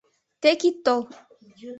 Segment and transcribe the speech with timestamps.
[0.41, 1.01] Тек ит тол.